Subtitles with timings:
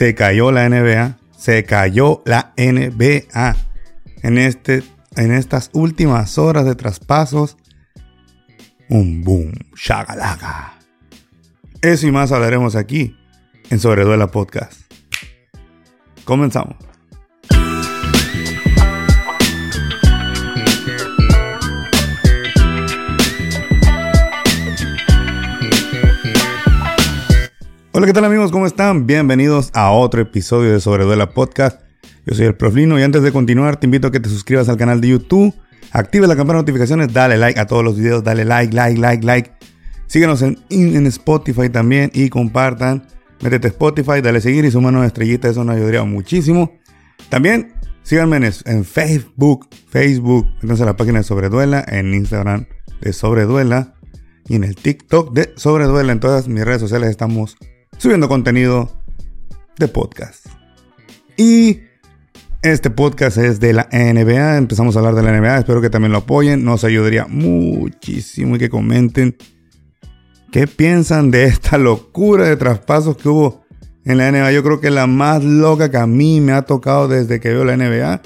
[0.00, 3.54] se cayó la NBA, se cayó la NBA
[4.22, 4.82] en, este,
[5.14, 7.58] en estas últimas horas de traspasos.
[8.88, 10.78] Un boom, shagalaga.
[11.82, 13.14] Eso y más hablaremos aquí
[13.68, 14.90] en Sobreduela Podcast.
[16.24, 16.89] Comenzamos.
[28.00, 28.50] Hola, ¿qué tal amigos?
[28.50, 29.06] ¿Cómo están?
[29.06, 31.82] Bienvenidos a otro episodio de Sobreduela Podcast.
[32.24, 34.78] Yo soy el Proflino y antes de continuar te invito a que te suscribas al
[34.78, 35.54] canal de YouTube,
[35.92, 39.26] active la campana de notificaciones, dale like a todos los videos, dale like, like, like,
[39.26, 39.52] like.
[40.06, 43.06] Síguenos en, en Spotify también y compartan.
[43.42, 46.72] Métete a Spotify, dale seguir y suma una estrellita, eso nos ayudaría muchísimo.
[47.28, 52.64] También síganme en, Facebook, Facebook, entonces la página de Sobreduela, en Instagram
[53.02, 53.92] de Sobreduela
[54.48, 56.12] y en el TikTok de Sobreduela.
[56.12, 57.58] En todas mis redes sociales estamos
[58.00, 58.90] subiendo contenido
[59.76, 60.46] de podcast.
[61.36, 61.82] Y
[62.62, 64.56] este podcast es de la NBA.
[64.56, 65.58] Empezamos a hablar de la NBA.
[65.58, 66.64] Espero que también lo apoyen.
[66.64, 69.36] Nos ayudaría muchísimo y que comenten
[70.50, 73.66] qué piensan de esta locura de traspasos que hubo
[74.06, 74.52] en la NBA.
[74.52, 77.66] Yo creo que la más loca que a mí me ha tocado desde que veo
[77.66, 78.22] la NBA,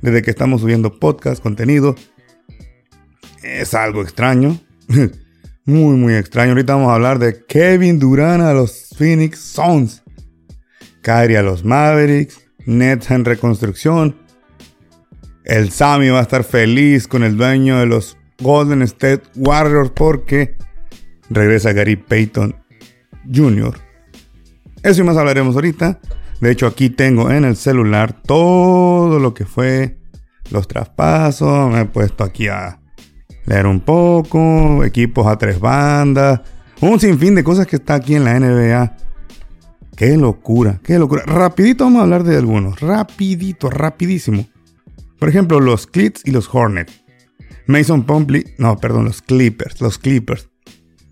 [0.00, 1.94] desde que estamos subiendo podcast, contenido.
[3.42, 4.58] Es algo extraño.
[5.70, 6.50] muy, muy extraño.
[6.50, 10.02] Ahorita vamos a hablar de Kevin Durant a los Phoenix Suns.
[11.02, 12.40] Kyrie a los Mavericks.
[12.66, 14.16] Nets en reconstrucción.
[15.44, 20.56] El Sammy va a estar feliz con el dueño de los Golden State Warriors porque
[21.30, 22.54] regresa Gary Payton
[23.32, 23.78] Jr.
[24.82, 26.00] Eso y más hablaremos ahorita.
[26.40, 29.98] De hecho, aquí tengo en el celular todo lo que fue
[30.50, 31.70] los traspasos.
[31.70, 32.79] Me he puesto aquí a
[33.50, 34.82] leer un poco.
[34.84, 36.40] Equipos a tres bandas.
[36.80, 38.96] Un sinfín de cosas que está aquí en la NBA
[40.00, 41.24] Qué locura, qué locura.
[41.26, 42.80] Rapidito vamos a hablar de algunos.
[42.80, 44.48] Rapidito, rapidísimo.
[45.18, 47.04] Por ejemplo, los Clips y los Hornets.
[47.66, 50.48] Mason Plumlee, no, perdón, los Clippers, los Clippers.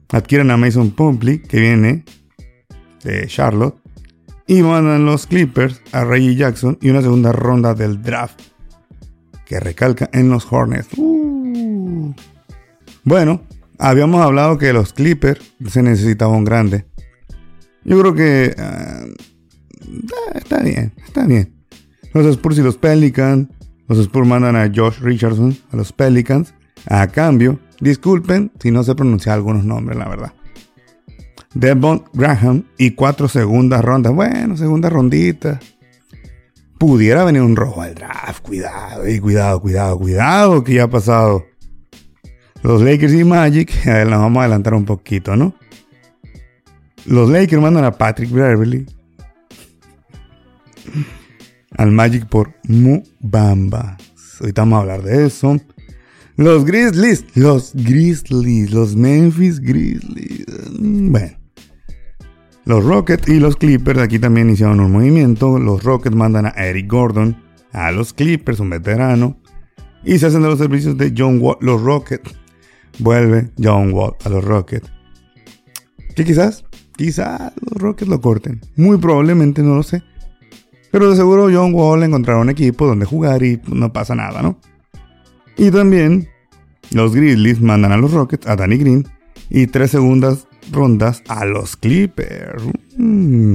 [0.09, 2.07] Adquieren a Mason Plumlee, que viene
[3.05, 3.77] de Charlotte.
[4.47, 8.41] Y mandan los Clippers a Reggie Jackson y una segunda ronda del draft.
[9.45, 10.89] Que recalca en los Hornets.
[10.97, 11.38] Uh.
[13.05, 13.43] Bueno,
[13.79, 16.87] habíamos hablado que los Clippers se necesitaba un grande.
[17.85, 19.05] Yo creo que ah,
[20.35, 21.55] está bien, está bien.
[22.13, 23.49] Los Spurs y los Pelicans.
[23.87, 26.55] Los Spurs mandan a Josh Richardson a los Pelicans.
[26.87, 30.33] A cambio, disculpen si no se pronuncia algunos nombres, la verdad.
[31.55, 34.13] Devon Graham y cuatro segundas rondas.
[34.13, 35.61] Bueno, segunda rondita.
[36.79, 38.45] Pudiera venir un rojo al draft.
[38.45, 41.45] Cuidado, cuidado, cuidado, cuidado, que ya ha pasado.
[42.63, 45.55] Los Lakers y Magic, a ver, nos vamos a adelantar un poquito, ¿no?
[47.07, 48.87] Los Lakers mandan a Patrick Beverly
[51.77, 53.97] al Magic por Mubamba.
[54.41, 55.57] Ahorita vamos a hablar de eso.
[56.37, 60.47] Los Grizzlies, los Grizzlies, los Memphis Grizzlies.
[60.79, 61.37] Bueno.
[62.65, 65.59] Los Rockets y los Clippers aquí también hicieron un movimiento.
[65.59, 67.37] Los Rockets mandan a Eric Gordon
[67.73, 69.41] a los Clippers, un veterano.
[70.05, 71.57] Y se hacen de los servicios de John Wall.
[71.61, 72.35] Los Rockets.
[72.99, 74.91] Vuelve John Wall a los Rockets.
[76.15, 76.65] ¿Qué quizás
[76.99, 78.61] Quizá los Rockets lo corten.
[78.75, 80.03] Muy probablemente, no lo sé.
[80.91, 84.59] Pero de seguro John Wall encontrará un equipo donde jugar y no pasa nada, ¿no?
[85.57, 86.29] Y también
[86.91, 89.07] los Grizzlies mandan a los Rockets a Danny Green
[89.49, 92.65] y tres segundas rondas a los Clippers.
[92.97, 93.55] Mm.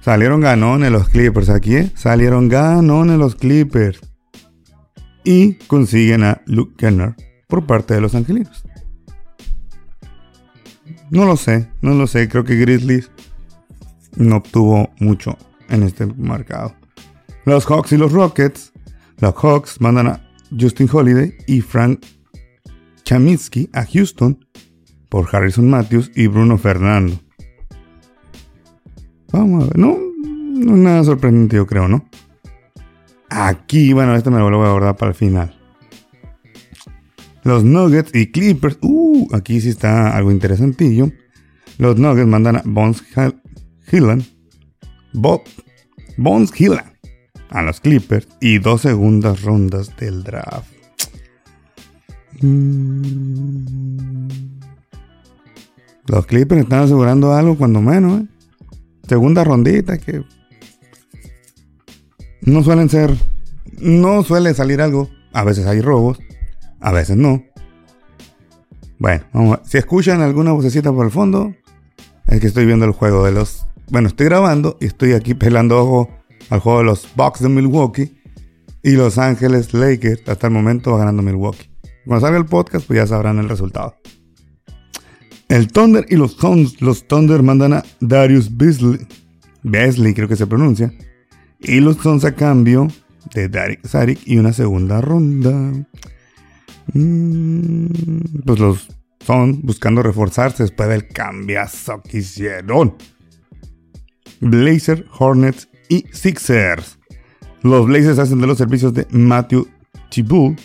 [0.00, 1.92] Salieron ganones los Clippers aquí, ¿eh?
[1.94, 4.00] Salieron ganones los Clippers.
[5.22, 7.14] Y consiguen a Luke Kenner
[7.52, 8.64] por parte de los Angelinos.
[11.10, 12.26] No lo sé, no lo sé.
[12.26, 13.10] Creo que Grizzlies
[14.16, 15.36] no obtuvo mucho
[15.68, 16.74] en este mercado.
[17.44, 18.72] Los Hawks y los Rockets.
[19.18, 22.06] Los Hawks mandan a Justin Holiday y Frank
[23.04, 24.46] Chaminsky a Houston
[25.10, 27.20] por Harrison Matthews y Bruno Fernando.
[29.30, 32.08] Vamos a ver, no, no nada sorprendente yo creo, ¿no?
[33.28, 35.61] Aquí, bueno, este me lo voy a guardar para el final.
[37.44, 38.78] Los Nuggets y Clippers.
[38.82, 41.10] Uh, aquí sí está algo interesantillo.
[41.78, 43.02] Los Nuggets mandan a Bones
[43.90, 44.24] Hillan.
[45.12, 45.42] Bob,
[46.16, 46.98] Bones Hillan.
[47.50, 48.28] A los Clippers.
[48.40, 50.70] Y dos segundas rondas del draft.
[52.40, 54.28] Mm.
[56.06, 58.22] Los Clippers están asegurando algo cuando menos.
[58.22, 58.26] ¿eh?
[59.08, 60.24] Segunda rondita que...
[62.42, 63.16] No suelen ser...
[63.78, 65.10] No suele salir algo.
[65.32, 66.18] A veces hay robos
[66.82, 67.42] a veces no.
[68.98, 71.54] Bueno, vamos a, si escuchan alguna vocecita por el fondo,
[72.26, 75.78] es que estoy viendo el juego de los bueno, estoy grabando y estoy aquí pelando
[75.78, 76.08] ojo
[76.48, 78.16] al juego de los Bucks de Milwaukee
[78.82, 80.26] y Los Ángeles Lakers.
[80.26, 81.68] Hasta el momento va ganando Milwaukee.
[82.06, 83.96] Cuando salga el podcast, pues ya sabrán el resultado.
[85.50, 86.38] El Thunder y los,
[86.80, 89.06] los Thunder mandan a Darius Beasley,
[89.62, 90.90] Beasley creo que se pronuncia,
[91.60, 92.88] y los Suns a cambio
[93.34, 95.70] de Derek Sarik y una segunda ronda.
[96.94, 97.86] Mm,
[98.44, 98.88] pues los
[99.24, 102.96] Suns buscando reforzarse después del cambiazo que hicieron.
[104.40, 106.98] Blazer, Hornets y Sixers.
[107.62, 109.68] Los Blazers hacen de los servicios de Matthew
[110.10, 110.60] Thibault.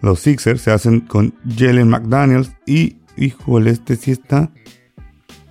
[0.00, 4.52] Los Sixers se hacen con Jalen McDaniels y, híjole, este sí está.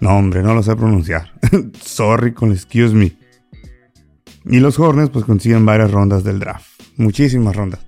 [0.02, 1.32] No, hombre, no lo sé pronunciar.
[1.82, 3.14] Sorry con excuse me.
[4.46, 6.68] Y los Hornets pues consiguen varias rondas del draft.
[6.98, 7.80] Muchísimas rondas.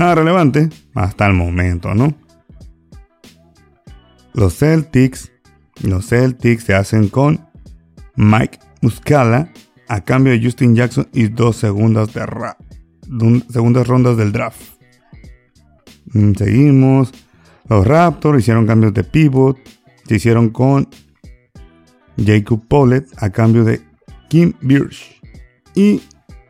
[0.00, 2.14] Nada relevante hasta el momento, ¿no?
[4.32, 5.30] Los Celtics,
[5.82, 7.46] los Celtics se hacen con
[8.16, 9.52] Mike Muscala
[9.88, 14.62] a cambio de Justin Jackson y dos segundas, de segundas rondas del draft.
[16.14, 17.12] Mm, seguimos.
[17.68, 19.58] Los Raptors hicieron cambios de pivot.
[20.06, 20.88] Se hicieron con
[22.16, 23.82] Jacob Pollet a cambio de
[24.30, 25.20] Kim Birch.
[25.74, 26.00] Y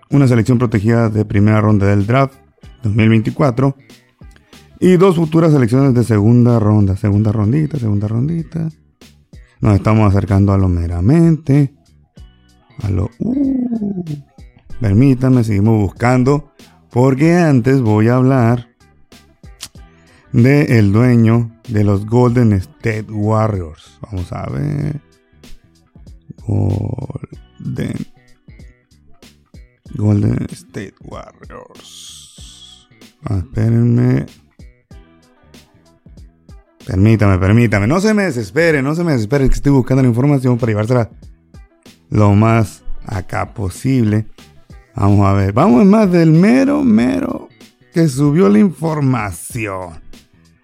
[0.08, 2.40] una selección protegida de primera ronda del draft
[2.82, 3.77] 2024.
[4.81, 6.97] Y dos futuras selecciones de segunda ronda.
[6.97, 8.69] Segunda rondita, segunda rondita.
[9.61, 11.75] Nos estamos acercando a lo meramente.
[12.82, 13.11] A lo...
[13.19, 14.05] Uh,
[14.81, 16.53] permítanme, seguimos buscando.
[16.91, 18.71] Porque antes voy a hablar
[20.33, 23.99] de el dueño de los Golden State Warriors.
[24.03, 25.00] Vamos a ver.
[26.47, 28.06] Golden
[29.97, 32.30] Golden State Warriors.
[33.25, 34.27] Ah, espérenme.
[36.87, 37.87] Permítame, permítame.
[37.87, 41.11] No se me desespere, no se me desespere que estoy buscando la información para llevársela
[42.09, 44.27] lo más acá posible.
[44.97, 45.53] Vamos a ver.
[45.53, 47.49] Vamos más del mero, mero
[47.93, 50.01] que subió la información.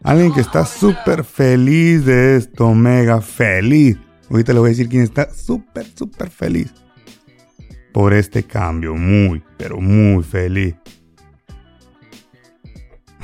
[0.02, 3.98] Alguien que está súper feliz de esto, mega feliz.
[4.30, 6.72] Ahorita le voy a decir quién está súper, súper feliz
[7.92, 8.94] por este cambio.
[8.94, 10.74] Muy, pero muy feliz.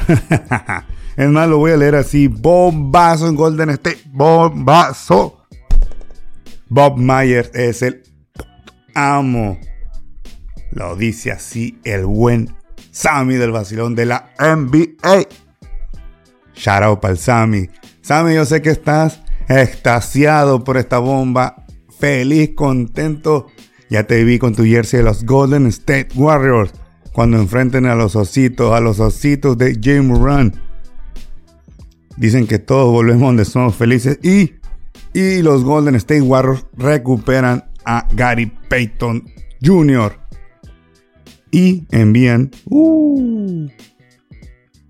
[1.17, 2.29] es más, lo voy a leer así.
[2.29, 4.03] Bombazo en Golden State.
[4.07, 5.45] Bombazo.
[6.69, 8.03] Bob Myers es el
[8.95, 9.59] amo.
[10.71, 12.55] Lo dice así el buen
[12.91, 15.27] Sammy del vacilón de la NBA.
[16.55, 17.69] Shout out para el Sammy.
[18.01, 21.67] Sammy, yo sé que estás extasiado por esta bomba.
[21.99, 23.49] Feliz, contento
[23.93, 26.73] ya te vi con tu jersey de los Golden State Warriors
[27.13, 30.55] cuando enfrenten a los ositos, a los ositos de James Run.
[32.17, 34.55] Dicen que todos volvemos donde somos felices y,
[35.13, 39.31] y los Golden State Warriors recuperan a Gary Payton
[39.63, 40.19] Jr.
[41.51, 42.51] Y envían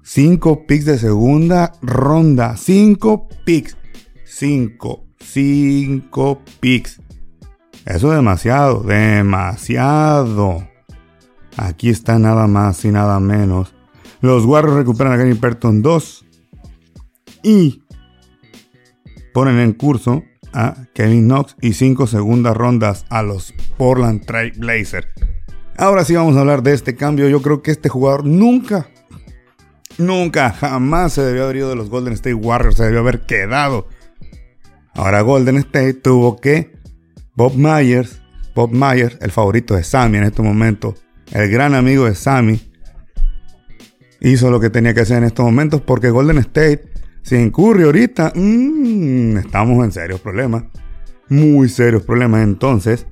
[0.03, 2.57] 5 uh, picks de segunda ronda.
[2.57, 3.77] 5 picks.
[4.25, 5.05] 5.
[5.21, 7.01] 5 picks.
[7.85, 10.72] Eso es demasiado, demasiado.
[11.57, 13.75] Aquí está nada más y nada menos.
[14.21, 16.25] Los Warriors recuperan a Gary Payton 2
[17.43, 17.83] y
[19.35, 20.23] ponen en curso
[20.53, 25.09] a Kevin Knox y 5 segundas rondas a los Portland Trail Blazers.
[25.77, 27.29] Ahora sí vamos a hablar de este cambio.
[27.29, 28.89] Yo creo que este jugador nunca,
[29.99, 32.77] nunca, jamás se debió haber ido de los Golden State Warriors.
[32.77, 33.89] Se debió haber quedado.
[34.95, 36.73] Ahora Golden State tuvo que
[37.35, 38.21] Bob Myers,
[38.55, 40.95] Bob Myers, el favorito de Sammy en este momento,
[41.33, 42.61] el gran amigo de Sammy,
[44.21, 46.85] hizo lo que tenía que hacer en estos momentos porque Golden State,
[47.23, 50.65] si incurre ahorita, mmm, estamos en serios problemas,
[51.29, 52.43] muy serios problemas.
[52.43, 53.07] Entonces,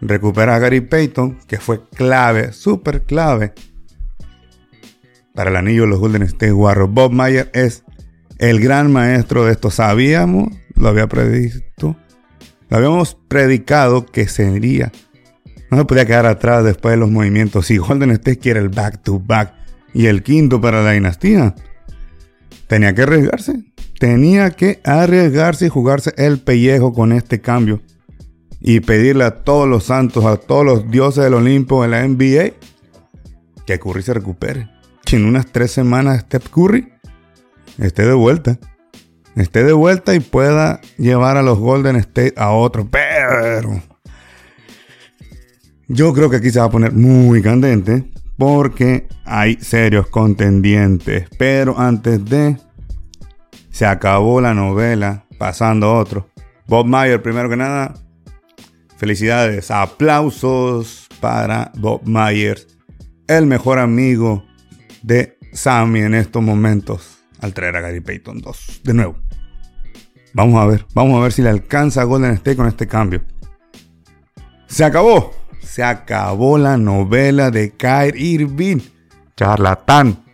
[0.00, 3.52] recupera a Gary Payton, que fue clave, súper clave
[5.34, 6.90] para el anillo de los Golden State Warriors.
[6.90, 7.84] Bob Myers es
[8.38, 9.70] el gran maestro de esto.
[9.70, 11.96] Sabíamos, lo había previsto
[12.68, 14.90] lo habíamos predicado que sería.
[15.70, 17.66] No se podía quedar atrás después de los movimientos.
[17.66, 19.54] Si Golden State quiere el back to back
[19.92, 21.54] y el quinto para la dinastía,
[22.66, 23.64] tenía que arriesgarse.
[23.98, 27.82] Tenía que arriesgarse y jugarse el pellejo con este cambio.
[28.60, 32.52] Y pedirle a todos los santos, a todos los dioses del Olimpo de la NBA,
[33.66, 34.68] que Curry se recupere.
[35.04, 36.92] Que en unas tres semanas Steph Curry
[37.78, 38.58] esté de vuelta
[39.36, 42.88] esté de vuelta y pueda llevar a los Golden State a otro.
[42.90, 43.82] Pero
[45.88, 51.28] yo creo que aquí se va a poner muy candente porque hay serios contendientes.
[51.38, 52.56] Pero antes de
[53.70, 56.28] se acabó la novela pasando a otro.
[56.66, 57.94] Bob Mayer, primero que nada,
[58.96, 62.66] Felicidades, aplausos para Bob Myers,
[63.26, 64.42] el mejor amigo
[65.02, 68.80] de Sammy en estos momentos, al traer a Gary Payton 2.
[68.84, 69.18] De nuevo.
[70.32, 73.22] Vamos a ver, vamos a ver si le alcanza Golden State con este cambio.
[74.66, 75.30] Se acabó,
[75.66, 78.78] se acabó la novela de Kyrie Irving.
[79.36, 80.24] Charlatán.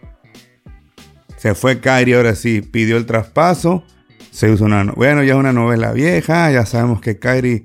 [1.37, 3.83] Se fue Kyrie ahora sí, pidió el traspaso.
[4.31, 4.85] Se usó una.
[4.93, 6.53] Bueno, ya es una novela vieja.
[6.53, 7.65] Ya sabemos que Kyrie,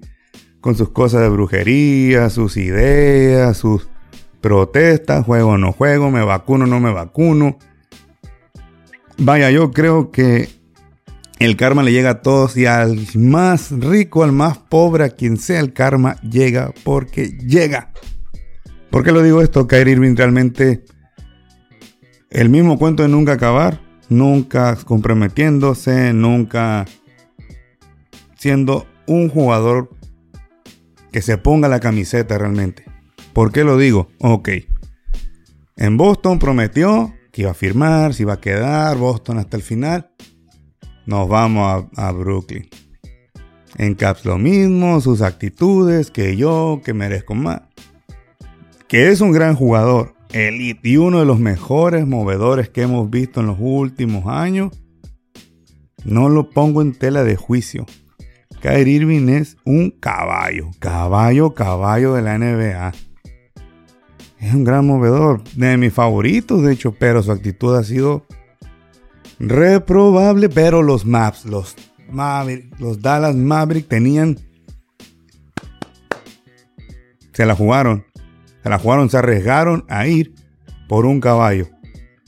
[0.61, 3.87] con sus cosas de brujería, sus ideas, sus
[4.41, 7.57] protestas, juego o no juego, me vacuno o no me vacuno.
[9.19, 10.49] Vaya, yo creo que
[11.39, 15.37] el karma le llega a todos y al más rico, al más pobre, a quien
[15.37, 17.91] sea el karma, llega porque llega.
[18.89, 19.67] ¿Por qué lo digo esto?
[19.67, 20.83] Kyrie Irving realmente
[22.29, 26.85] el mismo cuento de nunca acabar, nunca comprometiéndose, nunca
[28.35, 29.89] siendo un jugador
[31.11, 32.83] que se ponga la camiseta realmente.
[33.33, 34.09] ¿Por qué lo digo?
[34.19, 34.49] Ok.
[35.75, 40.11] En Boston prometió que iba a firmar, si iba a quedar Boston hasta el final
[41.07, 42.67] nos vamos a, Brooklyn.
[43.77, 47.61] En Caps lo mismo, sus actitudes, que yo, que merezco más.
[48.87, 53.39] Que es un gran jugador, elite y uno de los mejores movedores que hemos visto
[53.39, 54.71] en los últimos años.
[56.03, 57.85] No lo pongo en tela de juicio.
[58.61, 62.93] Kyrie Irving es un caballo, caballo, caballo de la NBA.
[64.39, 68.25] Es un gran movedor, de mis favoritos de hecho, pero su actitud ha sido
[69.39, 71.75] reprobable, pero los Maps, los
[72.79, 74.37] los Dallas Maverick tenían...
[77.33, 78.05] Se la jugaron,
[78.63, 80.33] se la jugaron, se arriesgaron a ir
[80.87, 81.67] por un caballo.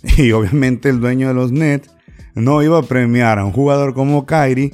[0.18, 1.90] Y obviamente el dueño de los Nets
[2.36, 4.72] no iba a premiar a un jugador como Kyrie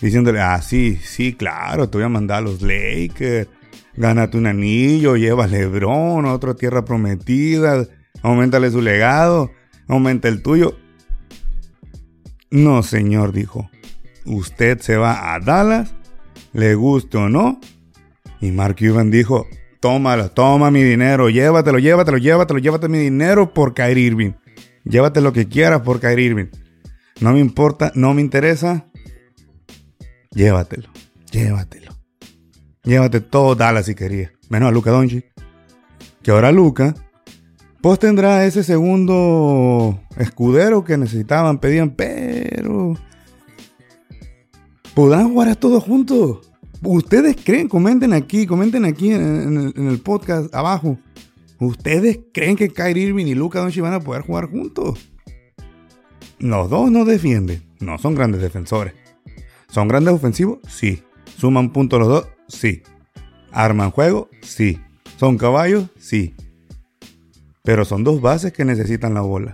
[0.00, 3.48] diciéndole, ah, sí, sí, claro, te voy a mandar a los Lakers,
[3.96, 7.86] gánate un anillo, lleva Lebron otra tierra prometida,
[8.22, 9.50] aumentale su legado,
[9.86, 10.76] aumenta el tuyo.
[12.50, 13.70] No, señor, dijo.
[14.24, 15.94] Usted se va a Dallas,
[16.52, 17.60] le guste o no.
[18.40, 19.46] Y Mark Cuban dijo,
[19.80, 24.32] tómalo, toma mi dinero, llévatelo, llévatelo, llévatelo, llévate mi dinero por Kyrie Irving.
[24.84, 26.46] Llévate lo que quieras por Kyrie Irving.
[27.20, 28.86] No me importa, no me interesa.
[30.30, 30.88] Llévatelo,
[31.30, 31.92] llévatelo.
[32.84, 34.32] Llévate todo Dallas si quería.
[34.48, 35.26] Menos a Luca Doncic.
[36.22, 36.94] Que ahora Luca
[37.80, 42.94] pues tendrá ese segundo escudero que necesitaban, pedían, pero...
[44.94, 46.50] ¿Podrán jugar a todos juntos?
[46.82, 47.68] ¿Ustedes creen?
[47.68, 50.98] Comenten aquí, comenten aquí en, el, podcast abajo.
[51.60, 55.08] ¿Ustedes creen que Kyrie Irving y Luka Doncic van a poder jugar juntos?
[56.40, 58.94] Los dos no defienden, no son grandes defensores.
[59.68, 60.58] ¿Son grandes ofensivos?
[60.68, 61.02] Sí.
[61.36, 62.28] ¿Suman puntos los dos?
[62.48, 62.82] Sí.
[63.52, 64.28] ¿Arman juego?
[64.42, 64.80] Sí.
[65.16, 65.86] ¿Son caballos?
[65.98, 66.34] Sí.
[67.68, 69.52] Pero son dos bases que necesitan la bola.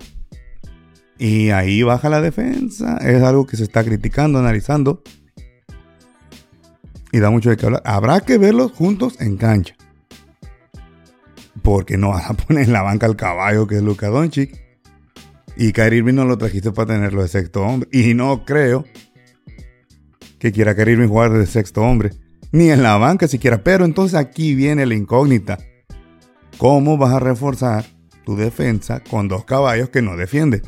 [1.19, 2.97] Y ahí baja la defensa.
[2.99, 5.03] Es algo que se está criticando, analizando.
[7.11, 7.83] Y da mucho de qué hablar.
[7.85, 9.75] Habrá que verlos juntos en cancha.
[11.63, 14.63] Porque no vas a poner en la banca al caballo que es Luka Doncic.
[15.57, 17.89] Y Kyrie Irving no lo trajiste para tenerlo de sexto hombre.
[17.91, 18.85] Y no creo
[20.39, 22.11] que quiera Kyrie Irving jugar de sexto hombre.
[22.53, 23.65] Ni en la banca siquiera.
[23.65, 25.59] Pero entonces aquí viene la incógnita.
[26.59, 27.94] ¿Cómo vas a reforzar
[28.25, 30.63] tu defensa con dos caballos que no defienden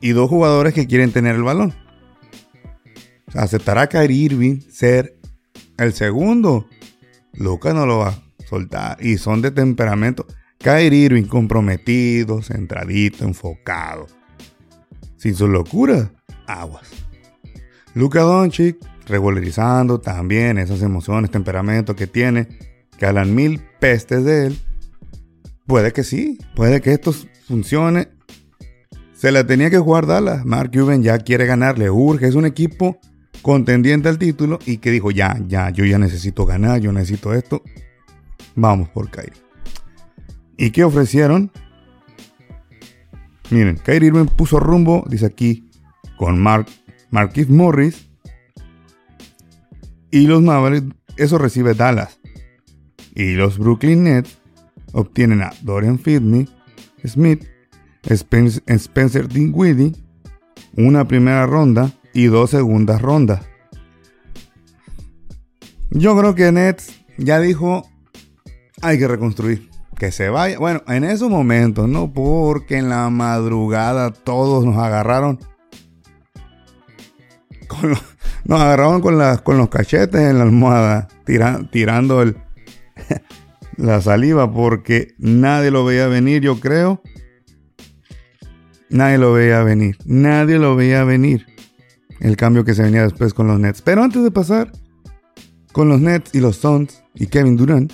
[0.00, 1.74] y dos jugadores que quieren tener el balón.
[3.34, 5.18] ¿Aceptará Kyrie Irving ser
[5.78, 6.66] el segundo?
[7.34, 10.26] Lucas no lo va a soltar y son de temperamento.
[10.58, 14.06] Kyrie Irving comprometido, centradito, enfocado.
[15.16, 16.12] Sin su locura,
[16.46, 16.88] aguas.
[17.94, 22.48] Luka Doncic regularizando también esas emociones, temperamento que tiene,
[22.98, 24.58] que hablan mil pestes de él
[25.66, 27.12] Puede que sí, puede que esto
[27.46, 28.08] funcione.
[29.14, 30.44] Se la tenía que jugar Dallas.
[30.44, 32.28] Mark Cuban ya quiere ganar, le urge.
[32.28, 32.98] Es un equipo
[33.42, 37.62] contendiente al título y que dijo, ya, ya, yo ya necesito ganar, yo necesito esto.
[38.54, 39.32] Vamos por Kyrie.
[40.56, 41.50] ¿Y qué ofrecieron?
[43.50, 45.70] Miren, Kyrie Irving puso rumbo, dice aquí,
[46.16, 46.66] con Mark,
[47.10, 48.08] Marquis Morris.
[50.10, 52.20] Y los Mavericks, eso recibe Dallas.
[53.14, 54.38] Y los Brooklyn Nets
[54.92, 56.48] obtienen a Dorian Finney,
[57.04, 57.44] Smith,
[58.02, 59.92] Spencer, Dinwiddie,
[60.76, 63.42] una primera ronda y dos segundas rondas.
[65.90, 67.88] Yo creo que Nets ya dijo,
[68.82, 70.58] hay que reconstruir, que se vaya.
[70.58, 75.38] Bueno, en esos momentos, no porque en la madrugada todos nos agarraron
[77.68, 77.94] con
[78.46, 81.08] Nos agarraban con, las, con los cachetes en la almohada,
[81.72, 82.36] tirando el,
[83.76, 87.02] la saliva, porque nadie lo veía venir, yo creo.
[88.88, 89.96] Nadie lo veía venir.
[90.04, 91.46] Nadie lo veía venir.
[92.20, 93.82] El cambio que se venía después con los Nets.
[93.82, 94.72] Pero antes de pasar
[95.72, 97.92] con los Nets y los Suns y Kevin Durant,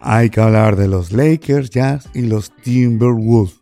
[0.00, 3.60] hay que hablar de los Lakers, Jazz y los Timberwolves.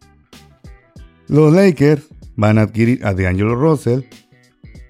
[1.29, 2.03] Los Lakers
[2.37, 4.03] van a adquirir a DeAngelo Russell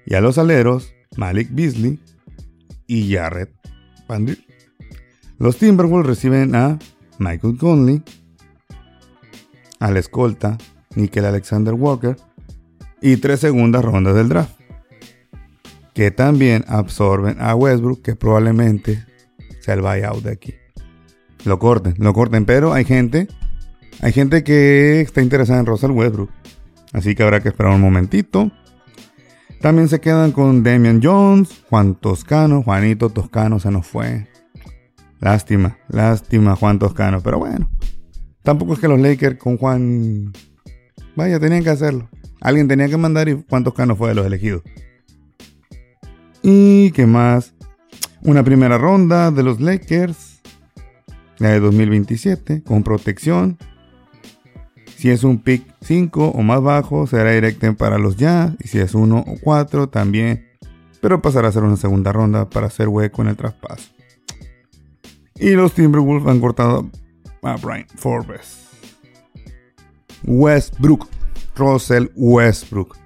[0.05, 1.99] y a los aleros Malik Beasley
[2.87, 3.49] y Jared
[4.07, 4.25] Van
[5.37, 6.79] Los Timberwolves reciben a
[7.19, 8.01] Michael Conley,
[9.79, 10.57] a la escolta
[10.95, 12.15] Nickel Alexander Walker
[13.01, 14.59] y tres segundas rondas del draft,
[15.93, 19.05] que también absorben a Westbrook, que probablemente
[19.59, 20.53] sea el buyout de aquí.
[21.43, 23.27] Lo corten, lo corten, pero hay gente,
[24.01, 26.29] hay gente que está interesada en Russell Westbrook,
[26.93, 28.51] así que habrá que esperar un momentito.
[29.59, 34.27] También se quedan con Damian Jones, Juan Toscano, Juanito Toscano se nos fue.
[35.25, 37.67] Lástima, lástima Juan Toscano, pero bueno.
[38.43, 40.31] Tampoco es que los Lakers con Juan
[41.15, 42.07] Vaya, tenían que hacerlo.
[42.41, 44.61] Alguien tenía que mandar y cuántos canos fue de los elegidos.
[46.43, 47.55] ¿Y qué más?
[48.21, 50.43] Una primera ronda de los Lakers.
[51.39, 53.57] La de 2027, con protección.
[54.95, 58.53] Si es un pick 5 o más bajo, será directo para los Jazz.
[58.59, 60.45] Y si es 1 o 4, también.
[61.01, 63.94] Pero pasará a ser una segunda ronda para hacer hueco en el traspaso.
[65.37, 66.89] Y los Timberwolves han cortado
[67.41, 68.69] a Brian Forbes.
[70.23, 71.07] Westbrook.
[71.55, 72.97] Russell Westbrook.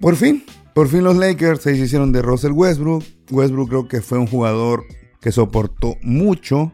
[0.00, 0.44] Por fin,
[0.74, 3.04] por fin los Lakers se hicieron de Russell Westbrook.
[3.30, 4.84] Westbrook creo que fue un jugador
[5.20, 6.72] que soportó mucho,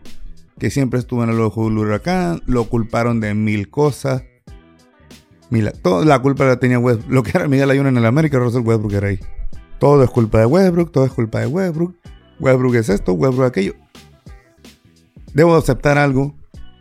[0.59, 4.23] que siempre estuvo en el ojo del huracán, lo culparon de mil cosas.
[5.51, 7.13] Mira, toda la culpa la tenía Westbrook.
[7.13, 9.21] Lo que era Miguel Ayuno en el América, Russell Westbrook era ahí.
[9.79, 11.97] Todo es culpa de Westbrook, todo es culpa de Westbrook.
[12.41, 13.75] Westbrook es esto, Westbrook aquello.
[15.35, 16.37] Debo aceptar algo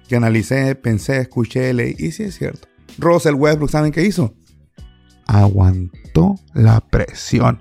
[0.08, 2.68] que analicé, pensé, escuché, leí, y sí es cierto.
[3.00, 4.36] Russell Westbrook, ¿saben qué hizo?
[5.26, 7.60] Aguantó la presión.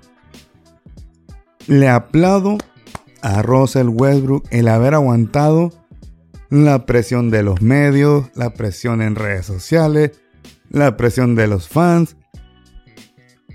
[1.67, 2.57] Le aplaudo
[3.21, 5.71] a Russell Westbrook el haber aguantado
[6.49, 10.11] la presión de los medios, la presión en redes sociales,
[10.69, 12.17] la presión de los fans.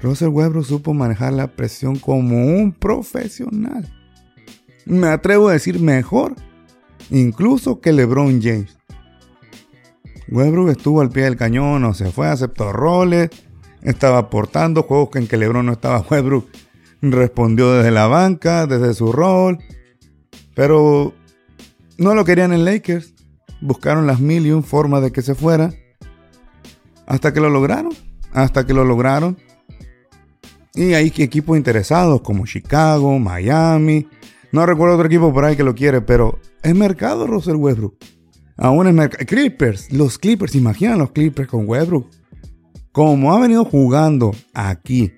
[0.01, 3.87] Russell Westbrook supo manejar la presión como un profesional.
[4.87, 6.35] Me atrevo a decir mejor,
[7.11, 8.79] incluso que LeBron James.
[10.31, 13.31] Westbrook estuvo al pie del cañón, o se fue, aceptó roles,
[13.83, 16.01] estaba aportando juegos en que LeBron no estaba.
[16.11, 16.49] Westbrook
[17.01, 19.59] respondió desde la banca, desde su rol,
[20.55, 21.15] pero
[21.97, 23.15] no lo querían en Lakers.
[23.61, 25.73] Buscaron las mil y un formas de que se fuera.
[27.07, 27.93] Hasta que lo lograron.
[28.33, 29.37] Hasta que lo lograron.
[30.75, 34.07] Y hay equipos interesados como Chicago, Miami.
[34.51, 37.97] No recuerdo otro equipo por ahí que lo quiere, pero es mercado Russell Westbrook.
[38.57, 42.11] Aún en Clippers, los Clippers, imaginan los Clippers con Westbrook.
[42.91, 45.13] Como ha venido jugando aquí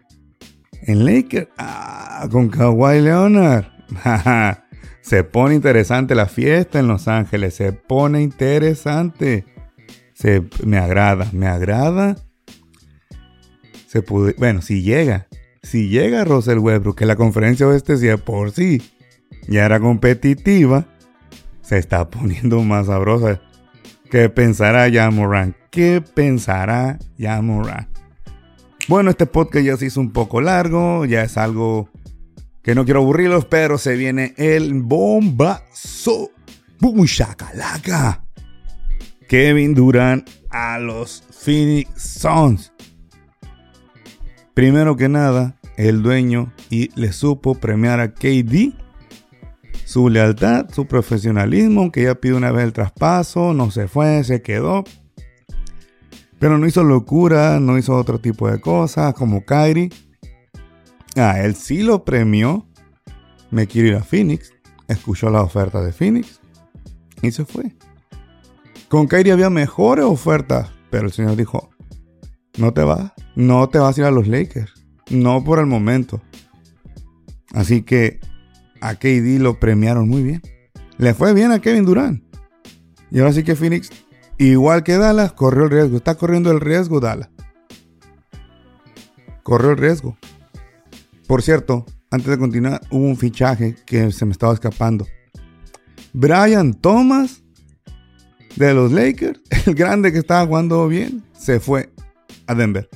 [0.83, 3.67] en Lakers, ah, con Kawhi Leonard.
[5.01, 9.47] se pone interesante la fiesta en Los Ángeles, se pone interesante.
[10.13, 12.17] Se, me agrada, me agrada.
[13.87, 15.29] Se puede, bueno, si llega,
[15.63, 18.83] si llega Russell Westbrook, que la conferencia oeste si por sí
[19.49, 20.87] ya era competitiva,
[21.63, 23.41] se está poniendo más sabrosa.
[24.11, 25.57] ¿Qué pensará ya Moran?
[25.71, 27.89] ¿Qué pensará ya Moran?
[28.89, 31.89] Bueno, este podcast ya se hizo un poco largo, ya es algo
[32.63, 36.31] que no quiero aburrirlos, pero se viene el bombazo.
[36.81, 38.25] ¡Bum, shakalaka!
[39.29, 42.73] Kevin Durant a los Phoenix Suns.
[44.55, 48.75] Primero que nada, el dueño y le supo premiar a KD
[49.85, 54.43] su lealtad, su profesionalismo, aunque ya pidió una vez el traspaso, no se fue, se
[54.43, 54.85] quedó.
[56.39, 59.91] Pero no hizo locura, no hizo otro tipo de cosas como Kyrie.
[61.17, 62.67] Ah, él sí lo premió.
[63.51, 64.53] Me quiero ir a Phoenix.
[64.89, 66.41] Escuchó la oferta de Phoenix
[67.23, 67.77] y se fue.
[68.89, 71.71] Con Kyrie había mejores ofertas, pero el señor dijo,
[72.59, 74.73] no te vas, no te vas a ir a los Lakers,
[75.11, 76.21] no por el momento.
[77.53, 78.21] Así que
[78.81, 80.43] a KD lo premiaron muy bien.
[80.99, 82.23] Le fue bien a Kevin Durant.
[83.11, 83.91] Y ahora sí que Phoenix,
[84.39, 85.97] igual que Dallas, corrió el riesgo.
[85.97, 87.31] Está corriendo el riesgo Dallas.
[89.43, 90.17] Corrió el riesgo.
[91.27, 95.07] Por cierto, antes de continuar, hubo un fichaje que se me estaba escapando.
[96.13, 97.43] Brian Thomas
[98.57, 101.91] de los Lakers, el grande que estaba jugando bien, se fue
[102.47, 102.89] a Denver.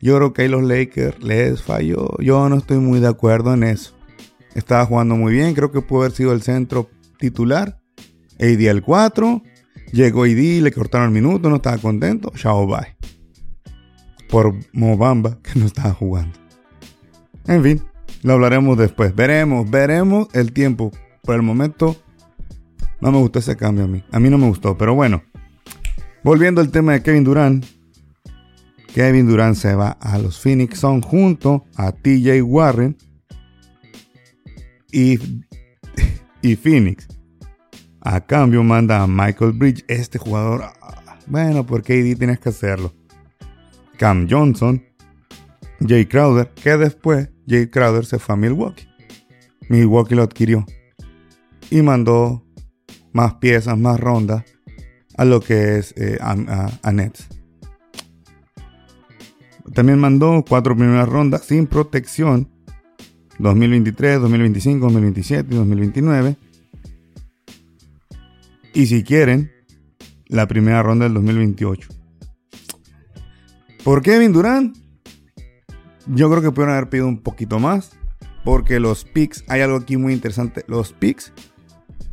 [0.00, 2.16] Yo creo que ahí los Lakers les falló.
[2.20, 3.97] Yo no estoy muy de acuerdo en eso.
[4.58, 5.54] Estaba jugando muy bien.
[5.54, 7.80] Creo que pudo haber sido el centro titular.
[8.40, 9.40] AD al 4.
[9.92, 12.32] Llegó AD, le cortaron el minuto, no estaba contento.
[12.34, 12.96] Chao, bye.
[14.28, 16.36] Por Mobamba, que no estaba jugando.
[17.46, 17.82] En fin,
[18.22, 19.14] lo hablaremos después.
[19.14, 20.90] Veremos, veremos el tiempo.
[21.22, 21.94] Por el momento,
[23.00, 24.02] no me gustó ese cambio a mí.
[24.10, 25.22] A mí no me gustó, pero bueno.
[26.24, 27.64] Volviendo al tema de Kevin Durant.
[28.92, 32.96] Kevin Durant se va a los Phoenix Suns junto a TJ Warren
[34.92, 35.18] y,
[36.42, 37.06] y Phoenix.
[38.00, 40.62] A cambio manda a Michael Bridge, este jugador.
[40.80, 42.94] Ah, bueno, porque KD tienes que hacerlo.
[43.98, 44.82] Cam Johnson,
[45.86, 48.88] Jay Crowder, que después Jay Crowder se fue a Milwaukee.
[49.68, 50.64] Milwaukee lo adquirió
[51.70, 52.44] y mandó
[53.12, 54.44] más piezas, más rondas
[55.16, 57.28] a lo que es eh, a, Nets.
[59.74, 62.48] También mandó cuatro primeras rondas sin protección
[63.38, 66.36] 2023, 2025, 2027 y 2029.
[68.74, 69.50] Y si quieren,
[70.26, 71.88] la primera ronda del 2028.
[73.84, 74.76] ¿Por Kevin Durant?
[76.06, 77.92] Yo creo que pudieron haber pedido un poquito más.
[78.44, 80.64] Porque los picks, hay algo aquí muy interesante.
[80.68, 81.32] Los picks,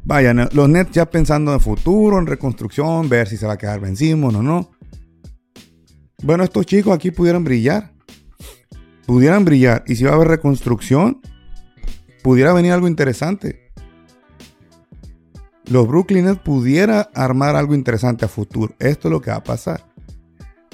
[0.03, 3.79] vayan, los Nets ya pensando en futuro, en reconstrucción, ver si se va a quedar
[3.79, 4.71] vencimos o no.
[6.23, 7.94] Bueno, estos chicos aquí pudieran brillar.
[9.05, 9.83] Pudieran brillar.
[9.87, 11.21] Y si va a haber reconstrucción,
[12.23, 13.71] pudiera venir algo interesante.
[15.65, 18.73] Los Brooklyn Nets armar algo interesante a futuro.
[18.79, 19.85] Esto es lo que va a pasar.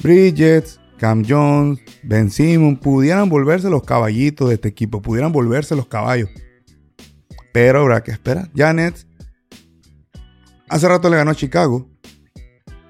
[0.02, 5.88] Bridges, Cam Jones, Ben Simon pudieran volverse los caballitos de este equipo, pudieran volverse los
[5.88, 6.30] caballos.
[7.54, 8.50] Pero habrá que esperar.
[8.54, 9.08] Ya Nets
[10.70, 11.90] hace rato le ganó a Chicago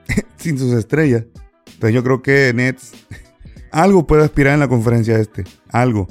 [0.37, 1.25] sin sus estrellas.
[1.65, 2.93] Entonces yo creo que Nets
[3.71, 6.07] algo puede aspirar en la conferencia este, algo.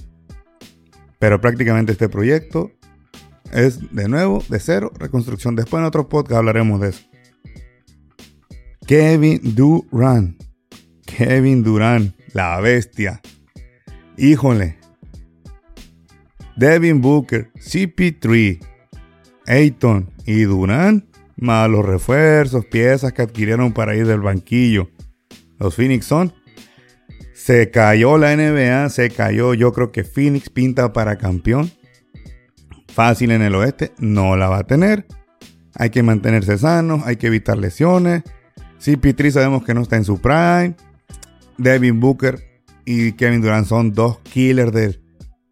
[1.19, 2.71] Pero prácticamente este proyecto
[3.53, 5.57] es de nuevo, de cero, reconstrucción.
[5.57, 7.03] Después en otro podcast hablaremos de eso.
[8.87, 10.41] Kevin Durant
[11.17, 13.21] Kevin Durant, la bestia.
[14.17, 14.79] Híjole.
[16.57, 18.59] Devin Booker, CP3,
[19.47, 21.05] Ayton y Durant,
[21.37, 24.91] más los refuerzos, piezas que adquirieron para ir del banquillo.
[25.59, 26.33] Los Phoenix son.
[27.43, 29.55] Se cayó la NBA, se cayó.
[29.55, 31.71] Yo creo que Phoenix pinta para campeón.
[32.89, 35.07] Fácil en el oeste, no la va a tener.
[35.75, 38.25] Hay que mantenerse sanos, hay que evitar lesiones.
[38.79, 40.75] CP3 sabemos que no está en su prime.
[41.57, 45.01] Devin Booker y Kevin Durant son dos killers del,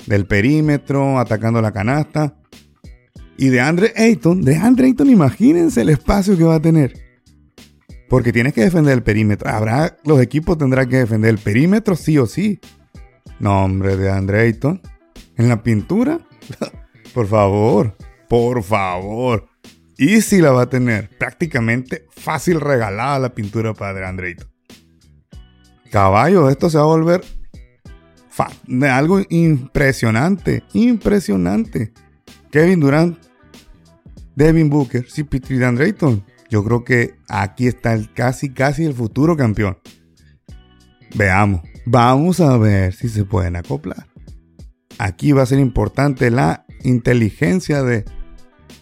[0.06, 2.36] del perímetro, atacando la canasta.
[3.38, 7.07] Y de Andre Ayton, de Andre Ayton, imagínense el espacio que va a tener.
[8.08, 9.50] Porque tienes que defender el perímetro.
[9.50, 12.60] Habrá, los equipos tendrán que defender el perímetro sí o sí.
[13.38, 14.80] No, hombre, de Andre Ayton.
[15.36, 16.20] En la pintura.
[17.14, 17.96] por favor,
[18.28, 19.48] por favor.
[19.96, 21.10] Y si la va a tener.
[21.18, 24.36] Prácticamente fácil regalada la pintura para Andre.
[25.90, 27.22] Caballo, esto se va a volver
[28.90, 31.92] algo impresionante, impresionante.
[32.50, 33.18] Kevin Durant,
[34.34, 36.24] Devin Booker, CP3 Dan Drayton.
[36.50, 39.78] Yo creo que aquí está el casi, casi el futuro campeón.
[41.14, 44.06] Veamos, vamos a ver si se pueden acoplar.
[44.98, 48.04] Aquí va a ser importante la inteligencia de,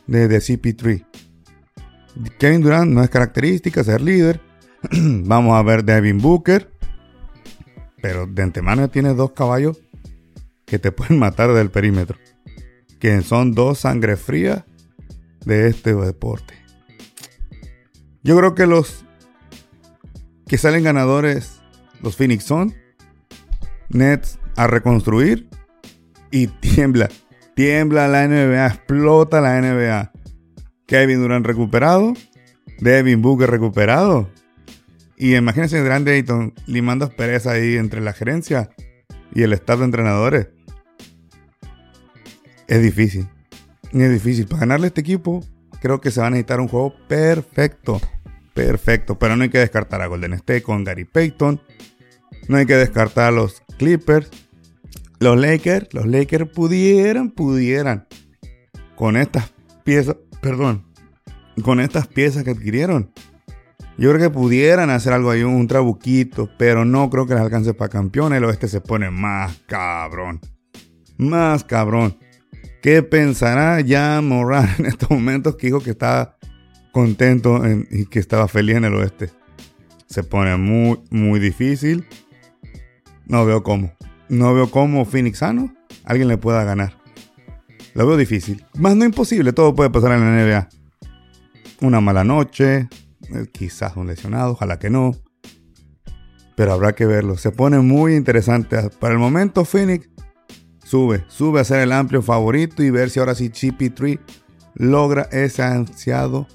[0.06, 1.04] de, de CP3.
[2.38, 4.40] Kevin Durant no es característica ser líder.
[4.90, 6.70] Vamos a ver Devin Booker.
[8.00, 9.80] Pero de antemano tiene dos caballos
[10.64, 12.18] que te pueden matar del perímetro.
[12.98, 14.66] Que son dos sangre fría
[15.44, 16.54] de este deporte.
[18.26, 19.04] Yo creo que los
[20.48, 21.62] que salen ganadores,
[22.02, 22.74] los Phoenix son
[23.88, 25.48] Nets a reconstruir
[26.32, 27.08] y tiembla.
[27.54, 30.10] Tiembla la NBA, explota la NBA.
[30.86, 32.14] Kevin Durant recuperado,
[32.80, 34.28] Devin Booker recuperado
[35.16, 38.70] y imagínense Grande Ayton limando pereza ahí entre la gerencia
[39.32, 40.48] y el staff de entrenadores.
[42.66, 43.28] Es difícil.
[43.92, 44.48] Es difícil.
[44.48, 45.44] Para ganarle a este equipo,
[45.80, 48.00] creo que se va a necesitar un juego perfecto.
[48.56, 49.16] Perfecto.
[49.18, 51.60] Pero no hay que descartar a Golden State con Gary Payton.
[52.48, 54.28] No hay que descartar a los Clippers.
[55.20, 55.94] Los Lakers.
[55.94, 58.08] Los Lakers pudieran, pudieran.
[58.96, 59.52] Con estas
[59.84, 60.16] piezas.
[60.40, 60.84] Perdón.
[61.62, 63.12] Con estas piezas que adquirieron
[63.98, 67.72] yo creo que pudieran hacer algo ahí, un trabuquito, pero no creo que les alcance
[67.72, 68.34] para campeón.
[68.34, 70.40] El oeste se pone más cabrón.
[71.16, 72.18] Más cabrón.
[72.82, 76.35] ¿Qué pensará ya Moran en estos momentos que dijo que estaba
[76.96, 79.30] contento y que estaba feliz en el oeste?
[80.06, 82.06] Se pone muy, muy difícil.
[83.26, 83.92] No veo cómo.
[84.30, 86.96] No veo cómo Phoenix sano alguien le pueda ganar.
[87.92, 88.64] Lo veo difícil.
[88.78, 90.68] Más no imposible, todo puede pasar en la NBA.
[91.82, 92.88] Una mala noche,
[93.34, 95.12] eh, quizás un lesionado, ojalá que no.
[96.54, 97.36] Pero habrá que verlo.
[97.36, 98.88] Se pone muy interesante.
[98.98, 100.08] Para el momento, Phoenix
[100.82, 104.18] sube, sube a ser el amplio favorito y ver si ahora sí CP3
[104.76, 106.46] logra ese ansiado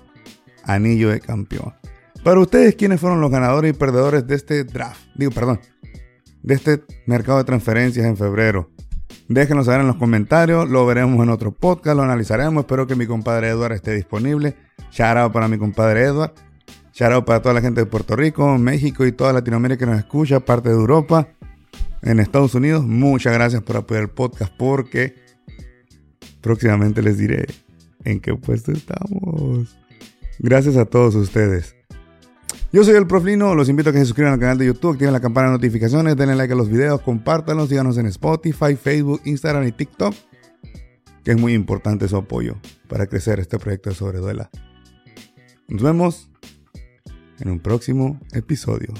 [0.63, 1.73] anillo de campeón.
[2.23, 5.01] Para ustedes, ¿quiénes fueron los ganadores y perdedores de este draft?
[5.15, 5.59] Digo, perdón,
[6.43, 8.69] de este mercado de transferencias en febrero.
[9.27, 12.63] Déjenos saber en los comentarios, lo veremos en otro podcast, lo analizaremos.
[12.63, 14.55] Espero que mi compadre Edward esté disponible.
[14.91, 16.33] Shout out para mi compadre Edward.
[16.93, 19.99] Shout out para toda la gente de Puerto Rico, México y toda Latinoamérica que nos
[19.99, 21.29] escucha, parte de Europa,
[22.01, 22.85] en Estados Unidos.
[22.85, 25.15] Muchas gracias por apoyar el podcast porque
[26.41, 27.45] próximamente les diré
[28.03, 29.80] en qué puesto estamos.
[30.43, 31.75] Gracias a todos ustedes.
[32.71, 35.13] Yo soy el Proflino, los invito a que se suscriban al canal de YouTube, activen
[35.13, 39.67] la campana de notificaciones, denle like a los videos, compártanlos, síganos en Spotify, Facebook, Instagram
[39.67, 40.15] y TikTok,
[41.23, 42.55] que es muy importante su apoyo
[42.87, 44.49] para crecer este proyecto de Sobreduela.
[45.67, 46.31] Nos vemos
[47.39, 48.95] en un próximo episodio.